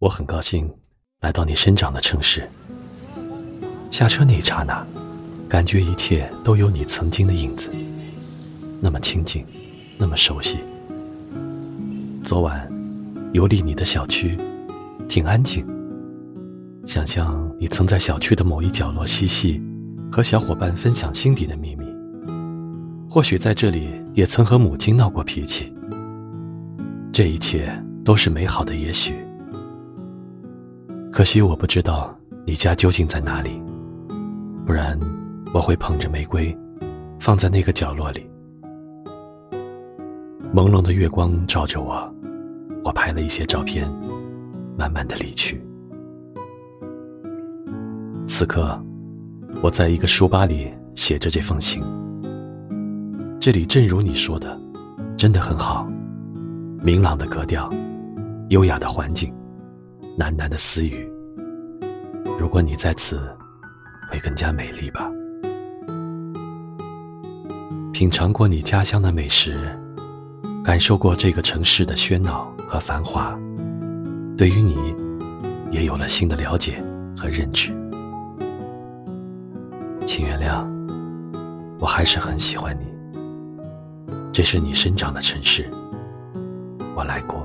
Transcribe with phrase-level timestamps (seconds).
[0.00, 0.70] 我很高兴
[1.22, 2.48] 来到你生长的城市。
[3.90, 4.86] 下车那一刹那，
[5.48, 7.68] 感觉一切都有你曾经的影子，
[8.80, 9.44] 那么亲近，
[9.98, 10.58] 那么熟悉。
[12.24, 12.70] 昨晚
[13.32, 14.38] 游历你的小区，
[15.08, 15.66] 挺安静。
[16.86, 19.60] 想象你曾在小区的某一角落嬉戏，
[20.12, 21.84] 和小伙伴分享心底的秘密。
[23.10, 25.72] 或许在这里也曾和母亲闹过脾气。
[27.12, 27.68] 这一切
[28.04, 29.12] 都是美好的，也许。
[31.18, 33.60] 可惜我不知道你家究竟在哪里，
[34.64, 34.96] 不然
[35.52, 36.56] 我会捧着玫瑰，
[37.18, 38.24] 放在那个角落里。
[40.54, 42.08] 朦胧的月光照着我，
[42.84, 43.90] 我拍了一些照片，
[44.76, 45.60] 慢慢的离去。
[48.28, 48.80] 此刻，
[49.60, 51.82] 我在一个书吧里写着这封信。
[53.40, 54.56] 这里正如你说的，
[55.16, 55.84] 真的很好，
[56.80, 57.68] 明朗的格调，
[58.50, 59.34] 优雅的环境，
[60.16, 61.07] 喃喃的私语。
[62.38, 63.20] 如果你在此，
[64.08, 65.10] 会更加美丽吧。
[67.92, 69.58] 品尝过你家乡的美食，
[70.62, 73.36] 感受过这个城市的喧闹和繁华，
[74.36, 74.94] 对于你，
[75.72, 76.80] 也有了新的了解
[77.16, 77.76] 和认知。
[80.06, 80.64] 请原谅，
[81.80, 82.86] 我还是很喜欢你。
[84.32, 85.68] 这是你生长的城市，
[86.94, 87.44] 我来过。